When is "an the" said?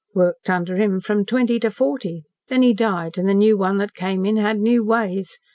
3.19-3.35